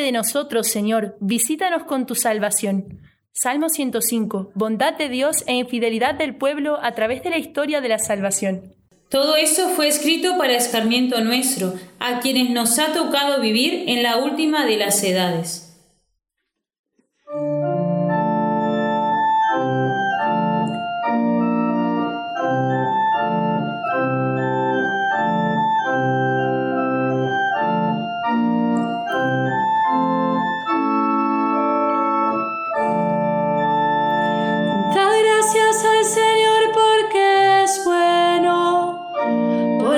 de 0.00 0.12
nosotros, 0.12 0.66
Señor, 0.68 1.16
visítanos 1.20 1.84
con 1.84 2.06
tu 2.06 2.14
salvación. 2.14 3.00
Salmo 3.32 3.68
105. 3.68 4.50
Bondad 4.54 4.94
de 4.94 5.08
Dios 5.08 5.44
e 5.46 5.54
infidelidad 5.54 6.14
del 6.14 6.36
pueblo 6.36 6.78
a 6.82 6.92
través 6.92 7.22
de 7.22 7.30
la 7.30 7.38
historia 7.38 7.80
de 7.80 7.88
la 7.88 7.98
salvación. 7.98 8.74
Todo 9.08 9.36
eso 9.36 9.70
fue 9.70 9.88
escrito 9.88 10.36
para 10.38 10.56
escarmiento 10.56 11.20
nuestro, 11.20 11.74
a 11.98 12.20
quienes 12.20 12.50
nos 12.50 12.78
ha 12.78 12.92
tocado 12.92 13.40
vivir 13.40 13.84
en 13.88 14.02
la 14.02 14.18
última 14.18 14.66
de 14.66 14.76
las 14.76 15.02
edades. 15.02 15.69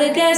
Porque 0.03 0.35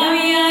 Maria. 0.00 0.49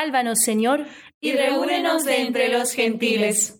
Sálvanos, 0.00 0.40
Señor, 0.40 0.86
y 1.20 1.32
reúnenos 1.32 2.06
de 2.06 2.22
entre 2.22 2.48
los 2.48 2.72
gentiles. 2.72 3.59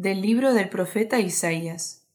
Del 0.00 0.22
libro 0.22 0.54
del 0.54 0.68
profeta 0.68 1.18
Isaías. 1.18 2.06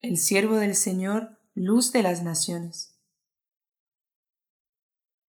El 0.00 0.16
siervo 0.16 0.56
del 0.56 0.74
Señor, 0.74 1.38
luz 1.54 1.92
de 1.92 2.02
las 2.02 2.24
naciones. 2.24 2.98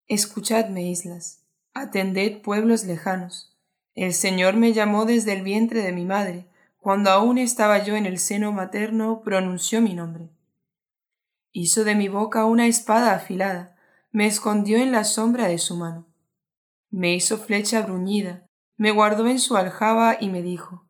Escuchadme, 0.08 0.90
islas, 0.90 1.46
atended, 1.76 2.42
pueblos 2.42 2.86
lejanos. 2.86 3.56
El 3.94 4.16
Señor 4.16 4.56
me 4.56 4.74
llamó 4.74 5.06
desde 5.06 5.34
el 5.34 5.44
vientre 5.44 5.84
de 5.84 5.92
mi 5.92 6.04
madre, 6.04 6.48
cuando 6.80 7.12
aún 7.12 7.38
estaba 7.38 7.84
yo 7.84 7.96
en 7.96 8.08
el 8.08 8.18
seno 8.18 8.52
materno, 8.52 9.22
pronunció 9.24 9.82
mi 9.82 9.94
nombre. 9.94 10.32
Hizo 11.52 11.84
de 11.84 11.94
mi 11.94 12.08
boca 12.08 12.46
una 12.46 12.66
espada 12.66 13.14
afilada, 13.14 13.78
me 14.12 14.26
escondió 14.26 14.80
en 14.80 14.92
la 14.92 15.04
sombra 15.04 15.48
de 15.48 15.60
su 15.60 15.78
mano. 15.78 16.08
Me 16.90 17.14
hizo 17.14 17.38
flecha 17.38 17.84
bruñida, 17.84 18.48
me 18.78 18.90
guardó 18.90 19.28
en 19.28 19.38
su 19.38 19.56
aljaba 19.56 20.18
y 20.20 20.30
me 20.30 20.42
dijo, 20.42 20.90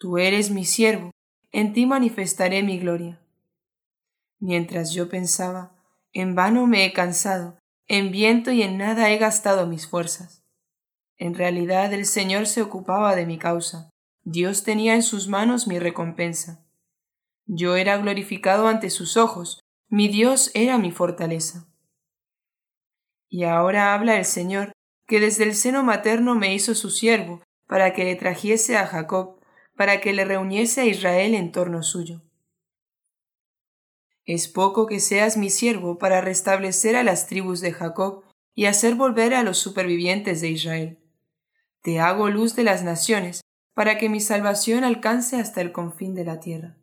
Tú 0.00 0.16
eres 0.16 0.50
mi 0.50 0.64
siervo, 0.64 1.10
en 1.52 1.74
ti 1.74 1.84
manifestaré 1.84 2.62
mi 2.62 2.78
gloria. 2.78 3.20
Mientras 4.38 4.94
yo 4.94 5.10
pensaba, 5.10 5.76
en 6.14 6.34
vano 6.34 6.66
me 6.66 6.86
he 6.86 6.94
cansado, 6.94 7.58
en 7.86 8.10
viento 8.10 8.50
y 8.50 8.62
en 8.62 8.78
nada 8.78 9.10
he 9.10 9.18
gastado 9.18 9.66
mis 9.66 9.86
fuerzas. 9.86 10.42
En 11.18 11.34
realidad 11.34 11.92
el 11.92 12.06
Señor 12.06 12.46
se 12.46 12.62
ocupaba 12.62 13.14
de 13.14 13.26
mi 13.26 13.36
causa, 13.36 13.90
Dios 14.24 14.64
tenía 14.64 14.94
en 14.94 15.02
sus 15.02 15.28
manos 15.28 15.66
mi 15.66 15.78
recompensa. 15.78 16.64
Yo 17.44 17.76
era 17.76 17.98
glorificado 17.98 18.68
ante 18.68 18.88
sus 18.88 19.18
ojos, 19.18 19.60
mi 19.90 20.08
Dios 20.08 20.50
era 20.54 20.78
mi 20.78 20.92
fortaleza. 20.92 21.68
Y 23.28 23.44
ahora 23.44 23.92
habla 23.92 24.16
el 24.16 24.24
Señor, 24.24 24.72
que 25.06 25.20
desde 25.20 25.44
el 25.44 25.54
seno 25.54 25.82
materno 25.82 26.34
me 26.36 26.54
hizo 26.54 26.74
su 26.74 26.88
siervo, 26.88 27.42
para 27.66 27.92
que 27.92 28.04
le 28.04 28.16
trajese 28.16 28.78
a 28.78 28.86
Jacob, 28.86 29.39
para 29.80 30.02
que 30.02 30.12
le 30.12 30.26
reuniese 30.26 30.82
a 30.82 30.84
Israel 30.84 31.34
en 31.34 31.52
torno 31.52 31.82
suyo. 31.82 32.20
Es 34.26 34.46
poco 34.46 34.86
que 34.86 35.00
seas 35.00 35.38
mi 35.38 35.48
siervo 35.48 35.96
para 35.96 36.20
restablecer 36.20 36.96
a 36.96 37.02
las 37.02 37.26
tribus 37.26 37.62
de 37.62 37.72
Jacob 37.72 38.24
y 38.54 38.66
hacer 38.66 38.94
volver 38.94 39.32
a 39.32 39.42
los 39.42 39.56
supervivientes 39.56 40.42
de 40.42 40.50
Israel. 40.50 40.98
Te 41.80 41.98
hago 41.98 42.28
luz 42.28 42.54
de 42.56 42.62
las 42.62 42.82
naciones, 42.82 43.40
para 43.72 43.96
que 43.96 44.10
mi 44.10 44.20
salvación 44.20 44.84
alcance 44.84 45.40
hasta 45.40 45.62
el 45.62 45.72
confín 45.72 46.14
de 46.14 46.26
la 46.26 46.40
tierra. 46.40 46.76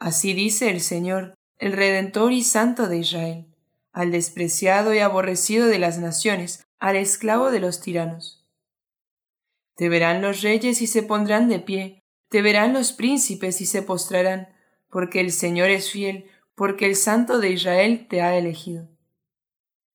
Así 0.00 0.34
dice 0.34 0.70
el 0.70 0.80
Señor, 0.80 1.34
el 1.58 1.72
Redentor 1.72 2.32
y 2.32 2.42
Santo 2.42 2.88
de 2.88 2.98
Israel, 2.98 3.46
al 3.92 4.10
despreciado 4.10 4.92
y 4.92 4.98
aborrecido 4.98 5.68
de 5.68 5.78
las 5.78 5.98
naciones, 5.98 6.64
al 6.80 6.96
esclavo 6.96 7.52
de 7.52 7.60
los 7.60 7.80
tiranos. 7.80 8.43
Te 9.74 9.88
verán 9.88 10.22
los 10.22 10.42
reyes 10.42 10.80
y 10.82 10.86
se 10.86 11.02
pondrán 11.02 11.48
de 11.48 11.58
pie, 11.58 12.02
te 12.28 12.42
verán 12.42 12.72
los 12.72 12.92
príncipes 12.92 13.60
y 13.60 13.66
se 13.66 13.82
postrarán, 13.82 14.48
porque 14.90 15.20
el 15.20 15.32
Señor 15.32 15.70
es 15.70 15.90
fiel, 15.90 16.26
porque 16.54 16.86
el 16.86 16.96
Santo 16.96 17.38
de 17.38 17.50
Israel 17.50 18.06
te 18.08 18.22
ha 18.22 18.36
elegido. 18.36 18.88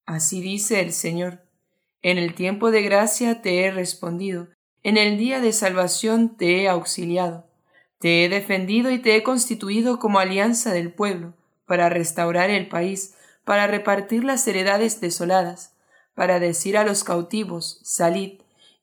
Así 0.06 0.42
dice 0.42 0.82
el 0.82 0.92
Señor, 0.92 1.44
en 2.02 2.18
el 2.18 2.34
tiempo 2.34 2.72
de 2.72 2.82
gracia 2.82 3.42
te 3.42 3.64
he 3.64 3.72
respondido, 3.72 4.48
en 4.84 4.98
el 4.98 5.18
día 5.18 5.40
de 5.40 5.54
salvación 5.54 6.36
te 6.38 6.62
he 6.62 6.70
auxiliado, 6.70 7.48
te 8.00 8.24
he 8.24 8.30
defendido 8.30 8.92
y 8.92 9.00
te 9.00 9.16
he 9.16 9.24
constituido 9.24 10.00
como 10.00 10.20
alianza 10.20 10.74
del 10.74 10.92
pueblo, 10.92 11.34
para 11.66 11.90
restaurar 11.90 12.50
el 12.50 12.68
país, 12.68 13.16
para 13.44 13.68
repartir 13.68 14.24
las 14.24 14.48
heredades 14.48 15.02
desoladas, 15.02 15.76
para 16.16 16.40
decir 16.40 16.78
a 16.78 16.84
los 16.84 17.04
cautivos, 17.04 17.80
salid, 17.84 18.39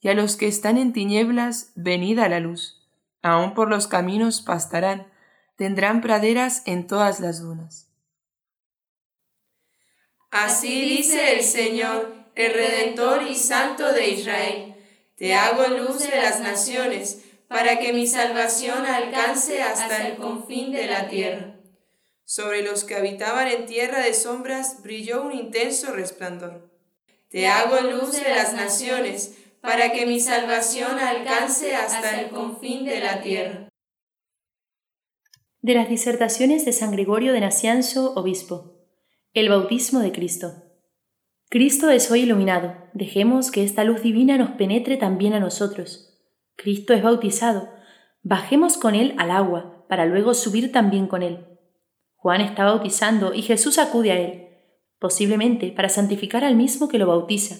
y 0.06 0.08
a 0.08 0.14
los 0.14 0.36
que 0.36 0.46
están 0.46 0.78
en 0.78 0.92
tinieblas, 0.92 1.72
venid 1.74 2.20
a 2.20 2.28
la 2.28 2.38
luz. 2.38 2.80
Aún 3.22 3.54
por 3.54 3.68
los 3.68 3.88
caminos 3.88 4.40
pastarán, 4.40 5.12
tendrán 5.56 6.00
praderas 6.00 6.62
en 6.64 6.86
todas 6.86 7.18
las 7.18 7.40
dunas. 7.40 7.88
Así 10.30 10.80
dice 10.82 11.32
el 11.32 11.42
Señor, 11.42 12.14
el 12.36 12.54
Redentor 12.54 13.24
y 13.24 13.34
Santo 13.34 13.92
de 13.92 14.10
Israel. 14.10 14.76
Te 15.16 15.34
hago 15.34 15.66
luz 15.76 15.98
de 15.98 16.16
las 16.16 16.38
naciones, 16.38 17.24
para 17.48 17.80
que 17.80 17.92
mi 17.92 18.06
salvación 18.06 18.86
alcance 18.86 19.60
hasta 19.60 20.06
el 20.06 20.18
confín 20.18 20.70
de 20.70 20.86
la 20.86 21.08
tierra. 21.08 21.56
Sobre 22.24 22.62
los 22.62 22.84
que 22.84 22.94
habitaban 22.94 23.48
en 23.48 23.66
tierra 23.66 24.04
de 24.04 24.14
sombras 24.14 24.84
brilló 24.84 25.22
un 25.22 25.32
intenso 25.32 25.90
resplandor. 25.90 26.70
Te 27.28 27.48
hago 27.48 27.80
luz 27.80 28.12
de 28.12 28.30
las 28.30 28.52
naciones, 28.52 29.36
para 29.66 29.92
que 29.92 30.06
mi 30.06 30.20
salvación 30.20 30.98
alcance 30.98 31.76
hasta 31.76 32.20
el 32.20 32.30
confín 32.30 32.86
de 32.86 33.00
la 33.00 33.20
tierra 33.20 33.68
de 35.66 35.74
las 35.74 35.88
disertaciones 35.88 36.64
de 36.64 36.70
San 36.70 36.92
Gregorio 36.92 37.32
de 37.32 37.40
Nacianzo, 37.40 38.14
obispo. 38.14 38.86
El 39.32 39.48
bautismo 39.48 39.98
de 39.98 40.12
Cristo. 40.12 40.52
Cristo 41.50 41.90
es 41.90 42.08
hoy 42.08 42.20
iluminado. 42.20 42.76
Dejemos 42.94 43.50
que 43.50 43.64
esta 43.64 43.82
luz 43.82 44.00
divina 44.00 44.38
nos 44.38 44.50
penetre 44.50 44.96
también 44.96 45.32
a 45.32 45.40
nosotros. 45.40 46.20
Cristo 46.54 46.94
es 46.94 47.02
bautizado. 47.02 47.68
Bajemos 48.22 48.76
con 48.76 48.94
él 48.94 49.16
al 49.18 49.32
agua, 49.32 49.84
para 49.88 50.06
luego 50.06 50.34
subir 50.34 50.70
también 50.70 51.08
con 51.08 51.24
él. 51.24 51.44
Juan 52.14 52.42
está 52.42 52.64
bautizando 52.64 53.34
y 53.34 53.42
Jesús 53.42 53.78
acude 53.78 54.12
a 54.12 54.20
él, 54.20 54.46
posiblemente 55.00 55.72
para 55.72 55.88
santificar 55.88 56.44
al 56.44 56.54
mismo 56.54 56.86
que 56.88 56.98
lo 56.98 57.08
bautiza, 57.08 57.56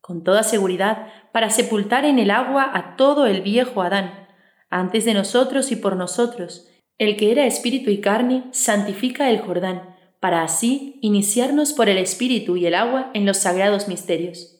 con 0.00 0.24
toda 0.24 0.42
seguridad 0.42 1.08
para 1.32 1.50
sepultar 1.50 2.04
en 2.04 2.18
el 2.18 2.30
agua 2.30 2.70
a 2.72 2.96
todo 2.96 3.26
el 3.26 3.42
viejo 3.42 3.82
Adán, 3.82 4.28
antes 4.70 5.04
de 5.04 5.14
nosotros 5.14 5.72
y 5.72 5.76
por 5.76 5.96
nosotros, 5.96 6.68
el 6.98 7.16
que 7.16 7.32
era 7.32 7.46
espíritu 7.46 7.90
y 7.90 8.00
carne 8.00 8.44
santifica 8.52 9.30
el 9.30 9.40
Jordán, 9.40 9.96
para 10.20 10.42
así 10.42 10.98
iniciarnos 11.00 11.72
por 11.72 11.88
el 11.88 11.96
espíritu 11.96 12.56
y 12.56 12.66
el 12.66 12.74
agua 12.74 13.10
en 13.14 13.24
los 13.24 13.38
sagrados 13.38 13.88
misterios. 13.88 14.58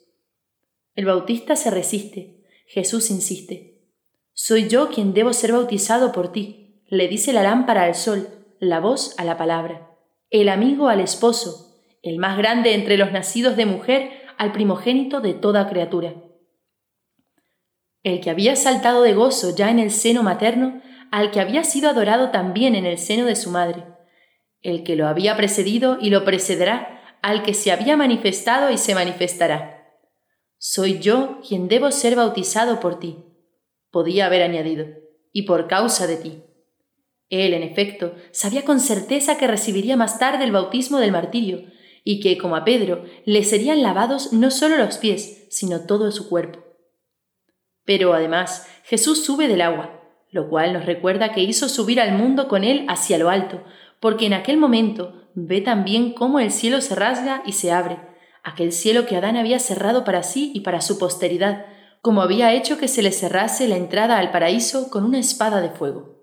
El 0.95 1.05
bautista 1.05 1.55
se 1.55 1.71
resiste, 1.71 2.43
Jesús 2.67 3.11
insiste. 3.11 3.85
Soy 4.33 4.69
yo 4.69 4.89
quien 4.89 5.13
debo 5.13 5.33
ser 5.33 5.53
bautizado 5.53 6.13
por 6.13 6.33
ti, 6.33 6.83
le 6.89 7.09
dice 7.09 7.33
la 7.33 7.43
lámpara 7.43 7.83
al 7.83 7.95
sol, 7.95 8.29
la 8.59 8.81
voz 8.81 9.15
a 9.19 9.25
la 9.25 9.37
palabra, 9.37 9.91
el 10.31 10.49
amigo 10.49 10.89
al 10.89 11.01
esposo, 11.01 11.79
el 12.03 12.19
más 12.19 12.39
grande 12.39 12.75
entre 12.75 12.97
los 12.97 13.13
nacidos 13.13 13.57
de 13.57 13.67
mujer, 13.67 14.20
al 14.41 14.53
primogénito 14.53 15.21
de 15.21 15.35
toda 15.35 15.69
criatura. 15.69 16.15
El 18.03 18.23
que 18.23 18.31
había 18.31 18.57
saltado 18.57 19.03
de 19.03 19.13
gozo 19.13 19.55
ya 19.55 19.71
en 19.71 19.79
el 19.79 19.91
seno 19.91 20.23
materno, 20.23 20.81
al 21.11 21.31
que 21.31 21.41
había 21.41 21.63
sido 21.63 21.91
adorado 21.91 22.31
también 22.31 22.75
en 22.75 22.87
el 22.87 22.97
seno 22.97 23.27
de 23.27 23.37
su 23.37 23.51
madre, 23.51 23.85
el 24.63 24.83
que 24.83 24.97
lo 24.97 25.09
había 25.09 25.37
precedido 25.37 25.99
y 26.01 26.09
lo 26.09 26.25
precederá, 26.25 27.19
al 27.21 27.43
que 27.43 27.53
se 27.53 27.71
había 27.71 27.99
manifestado 27.99 28.71
y 28.71 28.79
se 28.79 28.95
manifestará. 28.95 29.93
Soy 30.57 31.01
yo 31.01 31.41
quien 31.47 31.69
debo 31.69 31.91
ser 31.91 32.17
bautizado 32.17 32.81
por 32.81 32.99
ti, 32.99 33.19
podía 33.91 34.25
haber 34.25 34.41
añadido, 34.41 34.87
y 35.35 35.43
por 35.43 35.69
causa 35.69 36.07
de 36.07 36.17
ti. 36.17 36.45
Él, 37.29 37.53
en 37.53 37.63
efecto, 37.63 38.15
sabía 38.31 38.65
con 38.65 38.81
certeza 38.81 39.37
que 39.37 39.47
recibiría 39.47 39.99
más 39.99 40.19
tarde 40.19 40.45
el 40.45 40.53
bautismo 40.53 40.99
del 40.99 41.13
martirio, 41.13 41.67
y 42.05 42.21
que, 42.21 42.39
como 42.39 42.57
a 42.57 42.65
Pedro, 42.65 43.05
le 43.25 43.45
serían 43.45 43.83
lavados 43.83 44.33
no 44.33 44.51
solo 44.51 44.77
los 44.77 44.99
pies, 44.99 45.47
sino 45.51 45.81
todo 45.87 46.11
su 46.13 46.29
cuerpo. 46.29 46.61
Pero 47.85 48.15
además, 48.15 48.69
Jesús 48.85 49.25
sube 49.25 49.49
del 49.49 49.61
agua, 49.61 50.01
lo 50.31 50.49
cual 50.49 50.73
nos 50.73 50.87
recuerda 50.87 51.33
que 51.33 51.43
hizo 51.43 51.69
subir 51.69 52.01
al 52.01 52.13
mundo 52.17 52.49
con 52.49 52.65
él 52.65 52.87
hacia 52.89 53.19
lo 53.19 53.31
alto, 53.31 53.65
porque 54.01 54.27
en 54.27 54.35
aquel 54.35 54.57
momento 54.57 55.29
ve 55.35 55.61
también 55.61 56.13
cómo 56.13 56.41
el 56.41 56.51
cielo 56.51 56.81
se 56.81 56.95
rasga 56.95 57.43
y 57.47 57.53
se 57.53 57.73
abre, 57.73 57.99
aquel 58.43 58.73
cielo 58.73 59.07
que 59.07 59.17
Adán 59.17 59.37
había 59.37 59.59
cerrado 59.59 60.05
para 60.05 60.23
sí 60.23 60.53
y 60.55 60.61
para 60.61 60.81
su 60.81 60.99
posteridad, 60.99 61.67
como 62.01 62.23
había 62.23 62.55
hecho 62.55 62.79
que 62.79 62.89
se 62.89 63.03
le 63.03 63.13
cerrase 63.13 63.69
la 63.69 63.77
entrada 63.77 64.19
al 64.19 64.31
paraíso 64.31 64.91
con 64.91 65.05
una 65.05 65.19
espada 65.19 65.61
de 65.61 65.71
fuego. 65.71 66.21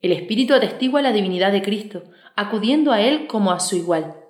El 0.00 0.12
Espíritu 0.12 0.54
atestigua 0.54 1.02
la 1.02 1.12
divinidad 1.12 1.52
de 1.52 1.62
Cristo, 1.62 2.04
acudiendo 2.36 2.92
a 2.92 3.00
él 3.00 3.26
como 3.26 3.52
a 3.52 3.60
su 3.60 3.76
igual. 3.76 4.23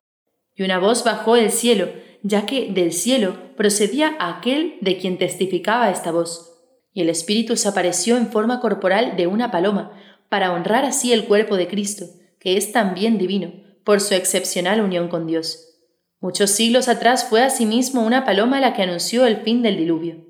Y 0.54 0.62
una 0.62 0.78
voz 0.78 1.04
bajó 1.04 1.34
del 1.34 1.50
cielo, 1.50 1.88
ya 2.23 2.46
que 2.46 2.70
del 2.73 2.92
cielo 2.92 3.37
procedía 3.56 4.16
aquel 4.18 4.76
de 4.80 4.96
quien 4.96 5.18
testificaba 5.18 5.90
esta 5.90 6.11
voz 6.11 6.54
y 6.94 7.02
el 7.02 7.11
Espíritu 7.11 7.56
se 7.56 7.68
apareció 7.68 8.16
en 8.16 8.30
forma 8.30 8.61
corporal 8.61 9.16
de 9.16 9.26
una 9.26 9.50
paloma, 9.50 9.92
para 10.28 10.52
honrar 10.52 10.84
así 10.84 11.12
el 11.12 11.26
cuerpo 11.26 11.56
de 11.56 11.68
Cristo, 11.68 12.06
que 12.38 12.56
es 12.56 12.73
también 12.73 13.18
divino, 13.18 13.52
por 13.82 14.00
su 14.00 14.14
excepcional 14.14 14.80
unión 14.80 15.08
con 15.08 15.26
Dios. 15.26 15.76
Muchos 16.20 16.50
siglos 16.50 16.88
atrás 16.88 17.26
fue 17.28 17.42
asimismo 17.42 18.02
una 18.02 18.25
paloma 18.25 18.61
la 18.61 18.73
que 18.73 18.82
anunció 18.82 19.26
el 19.26 19.38
fin 19.38 19.61
del 19.61 19.76
diluvio. 19.76 20.25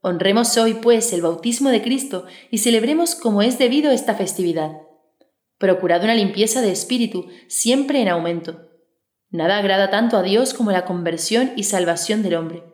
Honremos 0.00 0.56
hoy, 0.56 0.74
pues, 0.74 1.12
el 1.12 1.22
bautismo 1.22 1.70
de 1.70 1.82
Cristo 1.82 2.24
y 2.50 2.58
celebremos 2.58 3.16
como 3.16 3.42
es 3.42 3.58
debido 3.58 3.90
esta 3.90 4.14
festividad. 4.14 4.78
Procurad 5.58 6.04
una 6.04 6.14
limpieza 6.14 6.62
de 6.62 6.70
espíritu, 6.70 7.26
siempre 7.48 8.00
en 8.00 8.08
aumento. 8.08 8.65
Nada 9.36 9.58
agrada 9.58 9.90
tanto 9.90 10.16
a 10.16 10.22
Dios 10.22 10.54
como 10.54 10.72
la 10.72 10.84
conversión 10.84 11.52
y 11.56 11.62
salvación 11.62 12.22
del 12.22 12.34
hombre 12.34 12.64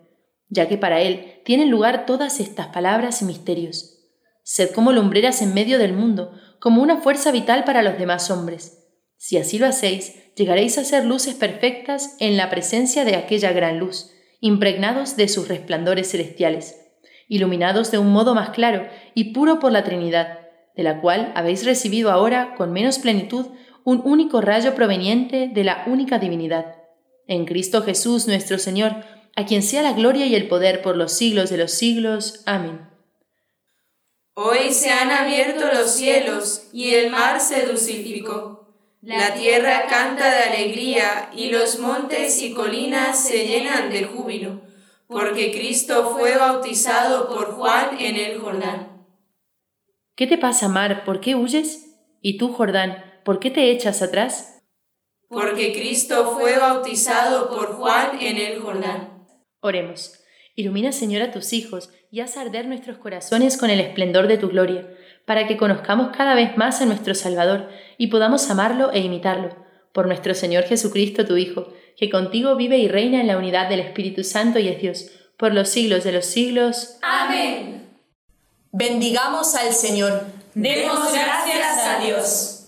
ya 0.52 0.68
que 0.68 0.76
para 0.76 1.00
él 1.00 1.40
tienen 1.46 1.70
lugar 1.70 2.04
todas 2.04 2.38
estas 2.38 2.66
palabras 2.66 3.22
y 3.22 3.24
misterios. 3.24 4.00
Sed 4.42 4.72
como 4.72 4.92
lumbreras 4.92 5.40
en 5.40 5.54
medio 5.54 5.78
del 5.78 5.94
mundo, 5.94 6.38
como 6.60 6.82
una 6.82 6.98
fuerza 6.98 7.32
vital 7.32 7.64
para 7.64 7.82
los 7.82 7.98
demás 7.98 8.30
hombres. 8.30 8.84
Si 9.16 9.38
así 9.38 9.58
lo 9.58 9.66
hacéis, 9.66 10.34
llegaréis 10.34 10.76
a 10.76 10.84
ser 10.84 11.06
luces 11.06 11.34
perfectas 11.34 12.16
en 12.20 12.36
la 12.36 12.50
presencia 12.50 13.06
de 13.06 13.16
aquella 13.16 13.52
gran 13.52 13.78
luz, 13.78 14.10
impregnados 14.40 15.16
de 15.16 15.28
sus 15.28 15.48
resplandores 15.48 16.10
celestiales, 16.10 16.76
iluminados 17.28 17.90
de 17.90 17.96
un 17.96 18.12
modo 18.12 18.34
más 18.34 18.50
claro 18.50 18.86
y 19.14 19.32
puro 19.32 19.58
por 19.58 19.72
la 19.72 19.84
Trinidad, 19.84 20.38
de 20.76 20.82
la 20.82 21.00
cual 21.00 21.32
habéis 21.34 21.64
recibido 21.64 22.10
ahora 22.10 22.54
con 22.56 22.72
menos 22.72 22.98
plenitud 22.98 23.46
un 23.84 24.02
único 24.04 24.40
rayo 24.40 24.74
proveniente 24.74 25.48
de 25.52 25.64
la 25.64 25.84
única 25.86 26.18
divinidad. 26.18 26.76
En 27.26 27.44
Cristo 27.44 27.82
Jesús 27.82 28.26
nuestro 28.26 28.58
Señor, 28.58 29.04
a 29.36 29.46
quien 29.46 29.62
sea 29.62 29.82
la 29.82 29.92
gloria 29.92 30.26
y 30.26 30.34
el 30.34 30.48
poder 30.48 30.82
por 30.82 30.96
los 30.96 31.12
siglos 31.12 31.50
de 31.50 31.58
los 31.58 31.72
siglos. 31.72 32.42
Amén. 32.46 32.88
Hoy 34.34 34.72
se 34.72 34.90
han 34.90 35.10
abierto 35.10 35.66
los 35.72 35.90
cielos 35.90 36.68
y 36.72 36.94
el 36.94 37.10
mar 37.10 37.40
se 37.40 37.66
dulcificó. 37.66 38.66
La 39.02 39.34
tierra 39.34 39.86
canta 39.88 40.32
de 40.32 40.42
alegría 40.44 41.30
y 41.36 41.50
los 41.50 41.78
montes 41.80 42.40
y 42.40 42.54
colinas 42.54 43.22
se 43.22 43.46
llenan 43.46 43.90
de 43.90 44.04
júbilo, 44.04 44.62
porque 45.08 45.50
Cristo 45.50 46.16
fue 46.16 46.36
bautizado 46.36 47.28
por 47.28 47.56
Juan 47.56 47.98
en 47.98 48.16
el 48.16 48.38
Jordán. 48.38 49.06
¿Qué 50.14 50.26
te 50.26 50.38
pasa, 50.38 50.68
mar? 50.68 51.04
¿Por 51.04 51.20
qué 51.20 51.34
huyes? 51.34 51.96
¿Y 52.20 52.38
tú, 52.38 52.52
Jordán, 52.52 53.11
por 53.24 53.38
qué 53.38 53.50
te 53.50 53.70
echas 53.70 54.02
atrás? 54.02 54.62
Porque 55.28 55.72
Cristo 55.72 56.36
fue 56.38 56.58
bautizado 56.58 57.48
por 57.48 57.76
Juan 57.76 58.20
en 58.20 58.36
el 58.36 58.60
Jordán. 58.60 59.26
Oremos. 59.60 60.18
Ilumina, 60.54 60.92
Señor, 60.92 61.22
a 61.22 61.30
tus 61.30 61.54
hijos 61.54 61.90
y 62.10 62.20
haz 62.20 62.36
arder 62.36 62.66
nuestros 62.66 62.98
corazones 62.98 63.56
con 63.56 63.70
el 63.70 63.80
esplendor 63.80 64.28
de 64.28 64.36
tu 64.36 64.48
gloria, 64.48 64.94
para 65.24 65.46
que 65.46 65.56
conozcamos 65.56 66.14
cada 66.14 66.34
vez 66.34 66.56
más 66.58 66.82
a 66.82 66.86
nuestro 66.86 67.14
Salvador 67.14 67.70
y 67.96 68.08
podamos 68.08 68.50
amarlo 68.50 68.92
e 68.92 68.98
imitarlo. 68.98 69.56
Por 69.94 70.06
nuestro 70.06 70.34
Señor 70.34 70.64
Jesucristo, 70.64 71.24
tu 71.24 71.36
Hijo, 71.38 71.72
que 71.96 72.10
contigo 72.10 72.56
vive 72.56 72.78
y 72.78 72.88
reina 72.88 73.20
en 73.20 73.28
la 73.28 73.38
unidad 73.38 73.68
del 73.70 73.80
Espíritu 73.80 74.24
Santo 74.24 74.58
y 74.58 74.68
es 74.68 74.80
Dios, 74.80 75.10
por 75.38 75.54
los 75.54 75.70
siglos 75.70 76.04
de 76.04 76.12
los 76.12 76.26
siglos. 76.26 76.98
Amén. 77.00 77.88
Bendigamos 78.72 79.54
al 79.54 79.72
Señor. 79.72 80.26
Demos 80.54 81.12
gracias 81.12 81.78
a 81.78 81.98
Dios. 82.04 82.12
Dios 82.14 82.61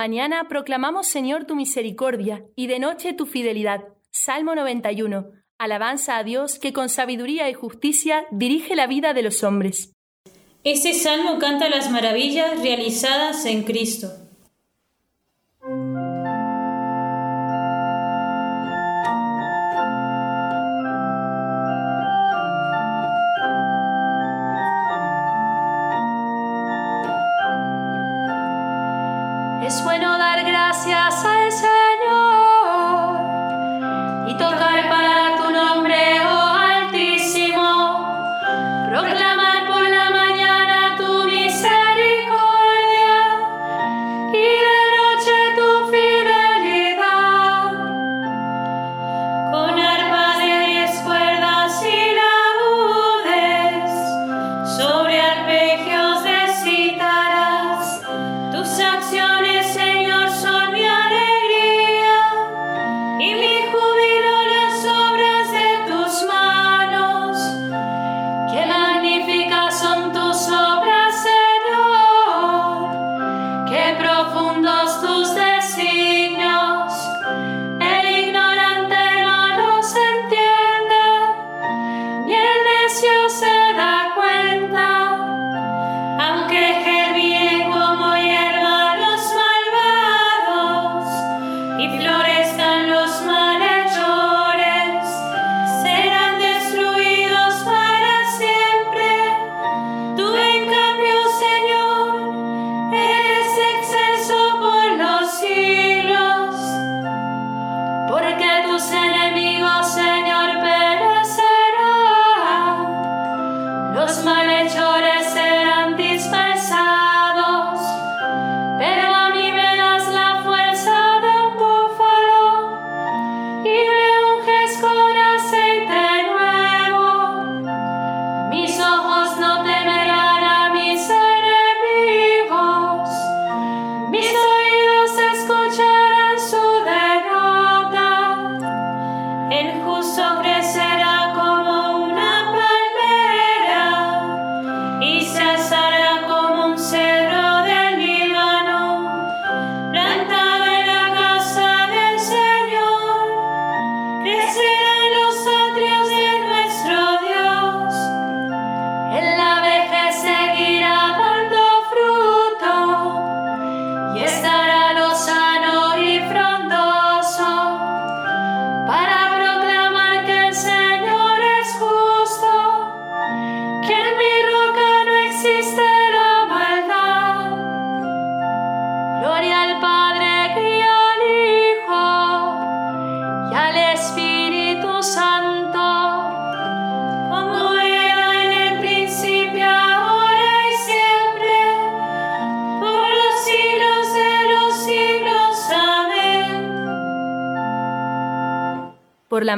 mañana 0.00 0.48
proclamamos, 0.48 1.08
Señor, 1.08 1.44
tu 1.44 1.54
misericordia 1.54 2.42
y 2.56 2.68
de 2.68 2.78
noche 2.78 3.12
tu 3.12 3.26
fidelidad. 3.26 3.84
Salmo 4.10 4.54
91. 4.54 5.26
Alabanza 5.58 6.16
a 6.16 6.24
Dios 6.24 6.58
que 6.58 6.72
con 6.72 6.88
sabiduría 6.88 7.50
y 7.50 7.52
justicia 7.52 8.24
dirige 8.30 8.74
la 8.76 8.86
vida 8.86 9.12
de 9.12 9.20
los 9.20 9.44
hombres. 9.44 9.92
Este 10.64 10.94
salmo 10.94 11.38
canta 11.38 11.68
las 11.68 11.90
maravillas 11.90 12.62
realizadas 12.62 13.44
en 13.44 13.64
Cristo. 13.64 14.08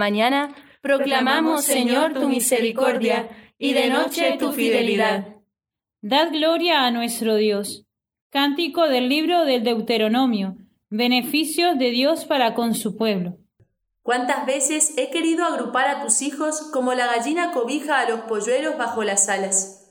mañana 0.03 0.53
proclamamos, 0.81 1.65
Señor, 1.65 2.13
tu 2.13 2.29
misericordia, 2.29 3.29
y 3.57 3.73
de 3.73 3.89
noche 3.89 4.37
tu 4.37 4.51
fidelidad. 4.51 5.37
Dad 6.01 6.33
gloria 6.33 6.85
a 6.85 6.91
nuestro 6.91 7.37
Dios. 7.37 7.87
Cántico 8.31 8.89
del 8.89 9.09
libro 9.09 9.45
del 9.45 9.63
Deuteronomio. 9.63 10.57
Beneficios 10.91 11.79
de 11.79 11.91
Dios 11.91 12.25
para 12.25 12.55
con 12.55 12.75
su 12.75 12.97
pueblo. 12.97 13.39
¿Cuántas 14.03 14.45
veces 14.45 14.95
he 14.99 15.11
querido 15.11 15.45
agrupar 15.45 15.87
a 15.87 16.03
tus 16.03 16.21
hijos 16.23 16.69
como 16.73 16.95
la 16.95 17.07
gallina 17.07 17.53
cobija 17.53 18.01
a 18.01 18.09
los 18.11 18.23
polluelos 18.23 18.77
bajo 18.77 19.05
las 19.05 19.29
alas? 19.29 19.82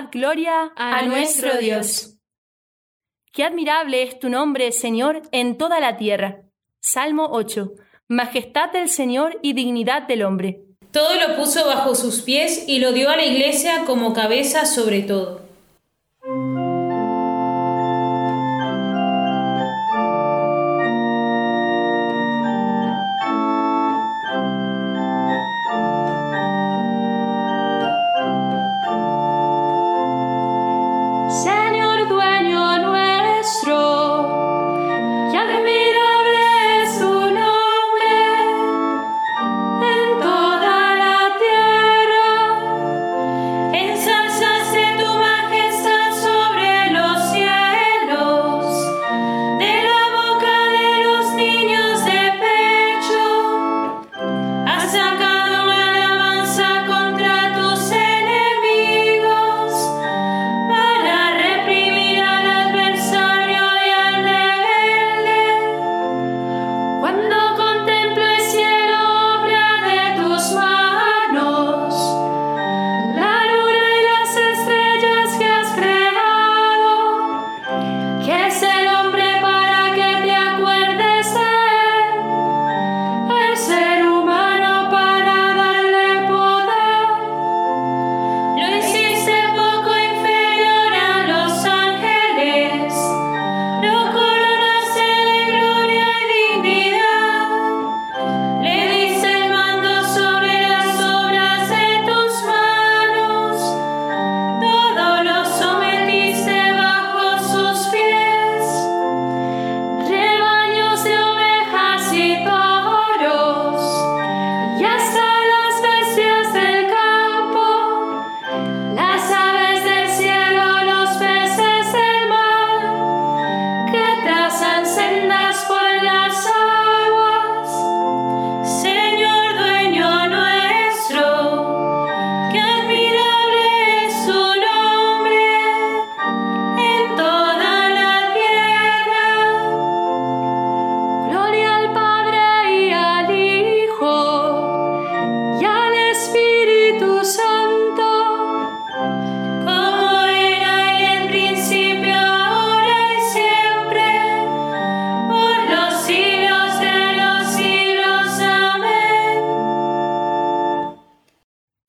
gloria 0.00 0.72
a, 0.74 0.98
a 0.98 1.02
nuestro 1.02 1.58
Dios. 1.58 2.16
Qué 3.32 3.44
admirable 3.44 4.02
es 4.02 4.18
tu 4.18 4.28
nombre, 4.28 4.72
Señor, 4.72 5.22
en 5.32 5.56
toda 5.56 5.80
la 5.80 5.96
tierra. 5.96 6.42
Salmo 6.80 7.28
8. 7.30 7.72
Majestad 8.08 8.72
del 8.72 8.88
Señor 8.88 9.38
y 9.42 9.52
dignidad 9.52 10.02
del 10.02 10.22
hombre. 10.24 10.64
Todo 10.90 11.14
lo 11.14 11.36
puso 11.36 11.66
bajo 11.66 11.94
sus 11.94 12.20
pies 12.20 12.64
y 12.66 12.78
lo 12.78 12.92
dio 12.92 13.08
a 13.08 13.16
la 13.16 13.24
iglesia 13.24 13.84
como 13.86 14.12
cabeza 14.12 14.66
sobre 14.66 15.02
todo. 15.02 15.41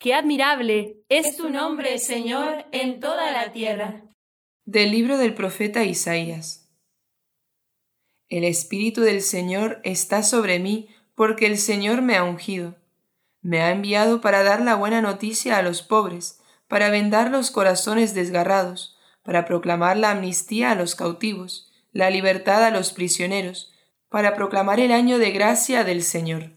Qué 0.04 0.14
admirable 0.14 0.98
es 1.08 1.38
tu 1.38 1.50
nombre, 1.50 1.98
Señor, 1.98 2.66
en 2.74 3.00
toda 3.00 3.32
la 3.32 3.54
tierra. 3.54 4.04
Del 4.66 4.92
libro 4.92 5.18
del 5.18 5.34
profeta 5.34 5.86
Isaías. 5.86 6.70
El 8.28 8.44
Espíritu 8.44 9.00
del 9.00 9.22
Señor 9.22 9.80
está 9.86 10.22
sobre 10.22 10.60
mí 10.60 10.90
porque 11.16 11.46
el 11.46 11.58
Señor 11.58 12.02
me 12.02 12.18
ha 12.18 12.26
ungido. 12.26 12.76
Me 13.42 13.62
ha 13.62 13.72
enviado 13.72 14.20
para 14.20 14.44
dar 14.44 14.60
la 14.60 14.76
buena 14.76 15.02
noticia 15.02 15.56
a 15.56 15.62
los 15.62 15.82
pobres, 15.82 16.42
para 16.68 16.90
vendar 16.90 17.32
los 17.32 17.50
corazones 17.50 18.14
desgarrados, 18.14 18.98
para 19.22 19.46
proclamar 19.46 19.96
la 19.96 20.12
amnistía 20.12 20.72
a 20.72 20.76
los 20.76 20.96
cautivos, 20.96 21.72
la 21.94 22.10
libertad 22.10 22.66
a 22.66 22.72
los 22.72 22.92
prisioneros, 22.92 23.72
para 24.10 24.36
proclamar 24.36 24.82
el 24.82 24.92
año 24.92 25.18
de 25.18 25.32
gracia 25.32 25.86
del 25.86 26.04
Señor. 26.04 26.52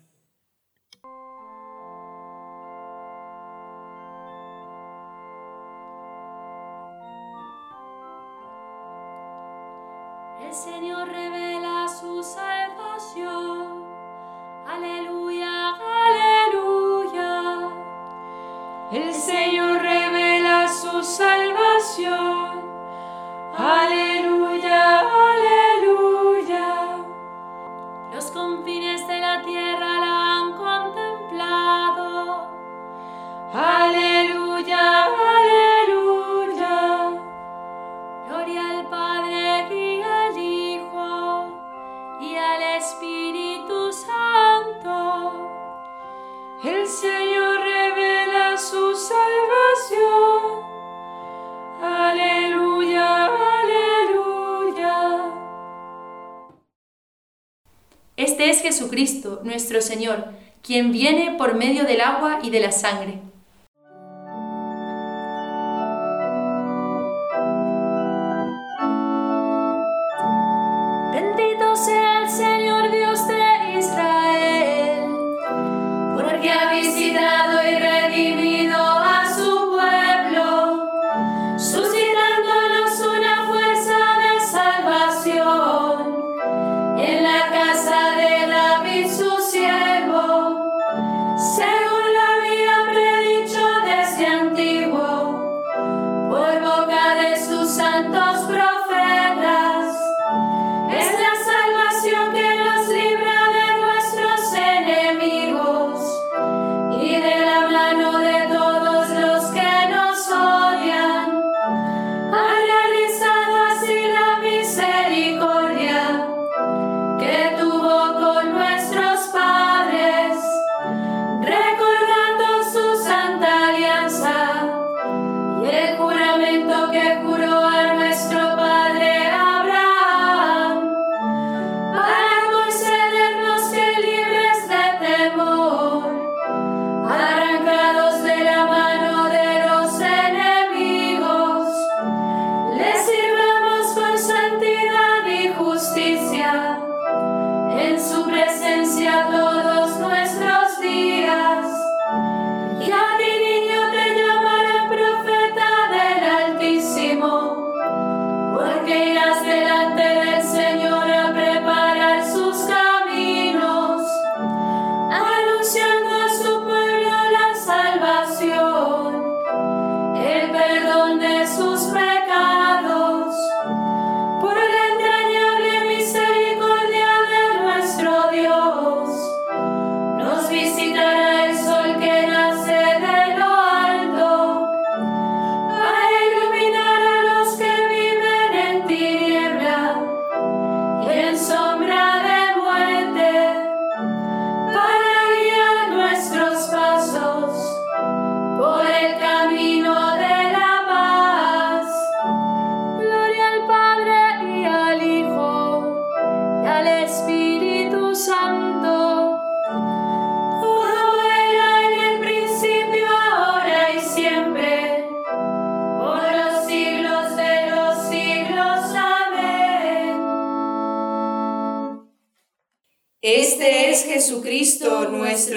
Es 58.47 58.63
Jesucristo, 58.63 59.41
nuestro 59.43 59.81
Señor, 59.81 60.27
quien 60.63 60.93
viene 60.93 61.35
por 61.37 61.57
medio 61.57 61.83
del 61.83 62.01
agua 62.01 62.39
y 62.45 62.51
de 62.51 62.61
la 62.61 62.71
sangre. 62.71 63.19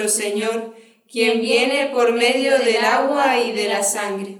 Nuestro 0.00 0.08
Señor, 0.08 0.74
quien 1.10 1.40
viene 1.40 1.90
por 1.92 2.12
medio 2.12 2.58
del 2.58 2.84
agua 2.84 3.38
y 3.40 3.52
de 3.52 3.68
la 3.68 3.82
sangre. 3.82 4.38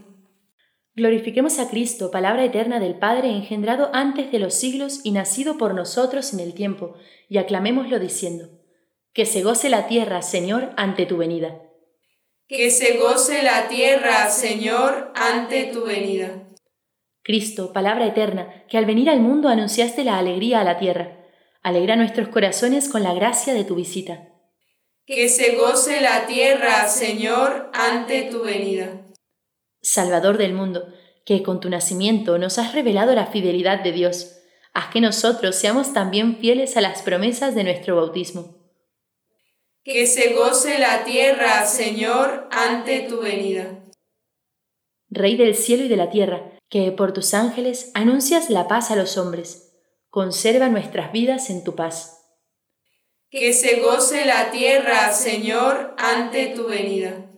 Glorifiquemos 0.94 1.58
a 1.58 1.68
Cristo, 1.68 2.10
palabra 2.10 2.44
eterna 2.44 2.80
del 2.80 2.98
Padre, 2.98 3.30
engendrado 3.30 3.90
antes 3.92 4.30
de 4.32 4.38
los 4.38 4.54
siglos 4.54 5.00
y 5.04 5.12
nacido 5.12 5.56
por 5.56 5.74
nosotros 5.74 6.32
en 6.32 6.40
el 6.40 6.54
tiempo, 6.54 6.94
y 7.28 7.38
aclamémoslo 7.38 7.98
diciendo, 7.98 8.48
Que 9.12 9.26
se 9.26 9.42
goce 9.42 9.68
la 9.68 9.86
tierra, 9.86 10.22
Señor, 10.22 10.72
ante 10.76 11.06
tu 11.06 11.16
venida. 11.16 11.62
Que 12.48 12.70
se 12.70 12.98
goce 12.98 13.42
la 13.42 13.68
tierra, 13.68 14.28
Señor, 14.30 15.12
ante 15.14 15.64
tu 15.66 15.84
venida. 15.84 16.48
Cristo, 17.22 17.72
palabra 17.72 18.06
eterna, 18.06 18.64
que 18.68 18.78
al 18.78 18.86
venir 18.86 19.08
al 19.08 19.20
mundo 19.20 19.48
anunciaste 19.48 20.04
la 20.04 20.18
alegría 20.18 20.60
a 20.60 20.64
la 20.64 20.78
tierra. 20.78 21.18
Alegra 21.62 21.96
nuestros 21.96 22.28
corazones 22.28 22.88
con 22.88 23.02
la 23.02 23.14
gracia 23.14 23.54
de 23.54 23.64
tu 23.64 23.74
visita. 23.74 24.29
Que 25.12 25.28
se 25.28 25.56
goce 25.56 26.00
la 26.00 26.28
tierra, 26.28 26.86
Señor, 26.86 27.68
ante 27.72 28.30
tu 28.30 28.44
venida. 28.44 29.08
Salvador 29.82 30.38
del 30.38 30.54
mundo, 30.54 30.86
que 31.26 31.42
con 31.42 31.58
tu 31.58 31.68
nacimiento 31.68 32.38
nos 32.38 32.58
has 32.58 32.74
revelado 32.74 33.12
la 33.16 33.26
fidelidad 33.26 33.82
de 33.82 33.90
Dios, 33.90 34.36
haz 34.72 34.92
que 34.92 35.00
nosotros 35.00 35.56
seamos 35.56 35.92
también 35.92 36.36
fieles 36.36 36.76
a 36.76 36.80
las 36.80 37.02
promesas 37.02 37.56
de 37.56 37.64
nuestro 37.64 37.96
bautismo. 37.96 38.54
Que 39.82 40.06
se 40.06 40.32
goce 40.32 40.78
la 40.78 41.02
tierra, 41.02 41.66
Señor, 41.66 42.46
ante 42.52 43.00
tu 43.00 43.20
venida. 43.20 43.84
Rey 45.08 45.36
del 45.36 45.56
cielo 45.56 45.86
y 45.86 45.88
de 45.88 45.96
la 45.96 46.10
tierra, 46.10 46.52
que 46.68 46.92
por 46.92 47.12
tus 47.12 47.34
ángeles 47.34 47.90
anuncias 47.94 48.48
la 48.48 48.68
paz 48.68 48.92
a 48.92 48.94
los 48.94 49.18
hombres 49.18 49.72
conserva 50.08 50.68
nuestras 50.68 51.10
vidas 51.10 51.50
en 51.50 51.64
tu 51.64 51.74
paz. 51.74 52.19
Que 53.30 53.52
se 53.52 53.80
goce 53.80 54.24
la 54.24 54.50
tierra, 54.50 55.12
Señor, 55.12 55.94
ante 55.98 56.48
tu 56.48 56.66
venida. 56.66 57.30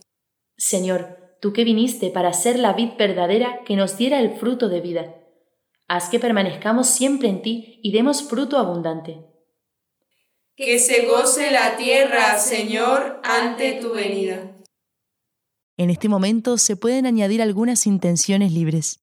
Señor, 0.57 1.37
tú 1.43 1.53
que 1.53 1.65
viniste 1.65 2.09
para 2.11 2.33
ser 2.33 2.59
la 2.59 2.73
vid 2.73 2.93
verdadera 2.99 3.61
que 3.67 3.77
nos 3.77 3.99
diera 3.99 4.19
el 4.19 4.39
fruto 4.39 4.71
de 4.71 4.81
vida, 4.81 5.15
haz 5.89 6.09
que 6.09 6.19
permanezcamos 6.19 6.89
siempre 6.89 7.29
en 7.29 7.43
ti 7.43 7.79
y 7.83 7.93
demos 7.93 8.23
fruto 8.23 8.57
abundante. 8.57 9.27
Que 10.57 10.79
se 10.79 11.05
goce 11.05 11.51
la 11.51 11.77
tierra, 11.77 12.39
Señor, 12.39 13.21
ante 13.23 13.73
tu 13.73 13.93
venida. 13.93 14.57
En 15.77 15.91
este 15.91 16.09
momento 16.09 16.57
se 16.57 16.77
pueden 16.77 17.05
añadir 17.05 17.43
algunas 17.43 17.87
intenciones 17.87 18.53
libres. 18.53 19.02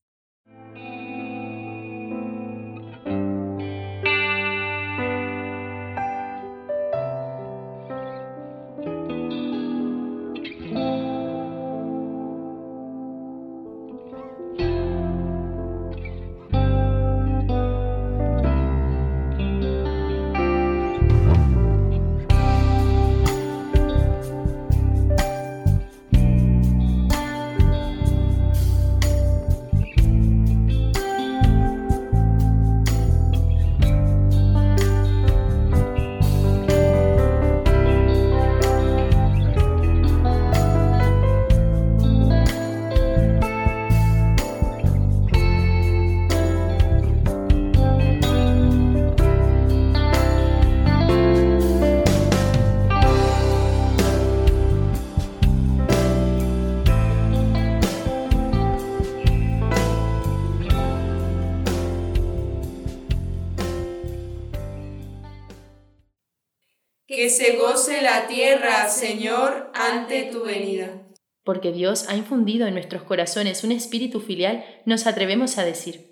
Señor, 68.87 69.71
ante 69.73 70.29
tu 70.31 70.43
venida. 70.43 71.07
Porque 71.43 71.71
Dios 71.71 72.07
ha 72.07 72.15
infundido 72.15 72.67
en 72.67 72.75
nuestros 72.75 73.03
corazones 73.03 73.63
un 73.63 73.71
espíritu 73.71 74.19
filial, 74.19 74.63
nos 74.85 75.07
atrevemos 75.07 75.57
a 75.57 75.65
decir, 75.65 76.08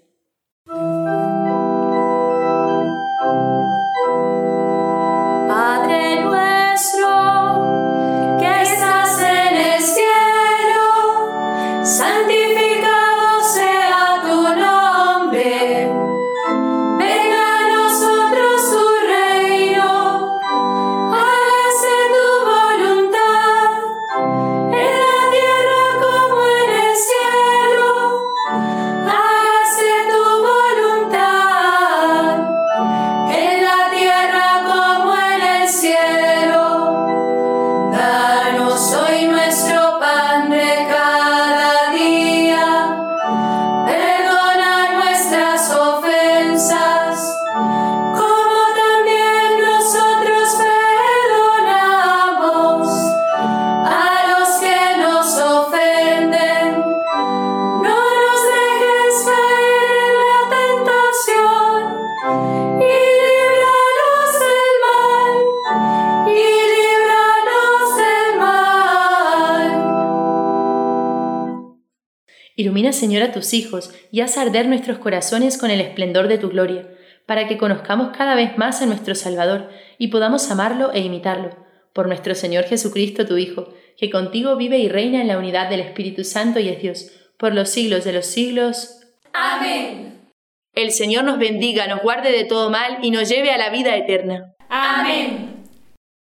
Señor, 72.97 73.23
a 73.23 73.31
tus 73.31 73.53
hijos 73.53 73.91
y 74.11 74.21
haz 74.21 74.37
arder 74.37 74.67
nuestros 74.67 74.97
corazones 74.97 75.57
con 75.57 75.71
el 75.71 75.81
esplendor 75.81 76.27
de 76.27 76.37
tu 76.37 76.49
gloria, 76.49 76.87
para 77.25 77.47
que 77.47 77.57
conozcamos 77.57 78.15
cada 78.17 78.35
vez 78.35 78.57
más 78.57 78.81
a 78.81 78.85
nuestro 78.85 79.15
Salvador 79.15 79.69
y 79.97 80.07
podamos 80.07 80.49
amarlo 80.49 80.91
e 80.93 80.99
imitarlo. 80.99 81.51
Por 81.93 82.07
nuestro 82.07 82.35
Señor 82.35 82.65
Jesucristo, 82.65 83.25
tu 83.25 83.37
Hijo, 83.37 83.73
que 83.97 84.09
contigo 84.09 84.55
vive 84.55 84.77
y 84.79 84.87
reina 84.87 85.21
en 85.21 85.27
la 85.27 85.37
unidad 85.37 85.69
del 85.69 85.79
Espíritu 85.81 86.23
Santo 86.23 86.59
y 86.59 86.69
es 86.69 86.81
Dios, 86.81 87.11
por 87.37 87.53
los 87.53 87.69
siglos 87.69 88.03
de 88.03 88.13
los 88.13 88.25
siglos. 88.25 89.01
Amén. 89.33 90.31
El 90.73 90.91
Señor 90.91 91.23
nos 91.23 91.39
bendiga, 91.39 91.87
nos 91.87 92.01
guarde 92.01 92.31
de 92.31 92.45
todo 92.45 92.69
mal 92.69 92.99
y 93.01 93.11
nos 93.11 93.27
lleve 93.29 93.51
a 93.51 93.57
la 93.57 93.69
vida 93.69 93.95
eterna. 93.95 94.53
Amén. 94.69 95.56